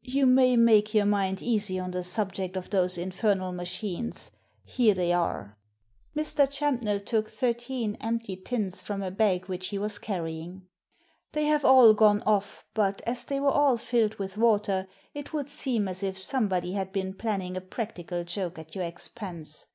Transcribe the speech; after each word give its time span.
"You 0.16 0.26
may 0.26 0.56
make 0.56 0.94
your 0.94 1.06
mind 1.06 1.40
easy 1.40 1.78
on 1.78 1.92
the 1.92 2.02
subject 2.02 2.56
of 2.56 2.70
those 2.70 2.98
infernal 2.98 3.52
machines. 3.52 4.32
Here 4.64 4.94
they 4.94 5.12
are." 5.12 5.56
Mr. 6.16 6.44
Champnell 6.50 6.98
took 7.06 7.30
thirteen 7.30 7.94
empty 8.00 8.34
tins 8.34 8.82
from 8.82 9.00
a 9.00 9.12
bag 9.12 9.46
which 9.46 9.68
he 9.68 9.78
was 9.78 10.00
carrying. 10.00 10.66
"They 11.30 11.44
have 11.44 11.64
all 11.64 11.94
gone 11.94 12.20
off, 12.26 12.64
but 12.74 13.00
as 13.02 13.24
they 13.24 13.38
were 13.38 13.46
all 13.52 13.76
filled 13.76 14.16
with 14.16 14.36
water 14.36 14.88
it 15.14 15.32
would 15.32 15.48
seem 15.48 15.86
as 15.86 16.02
if 16.02 16.18
somebody 16.18 16.72
had 16.72 16.90
been 16.92 17.14
planning 17.14 17.56
a 17.56 17.60
practical 17.60 18.24
joke 18.24 18.58
at 18.58 18.74
your 18.74 18.82
expense. 18.82 19.66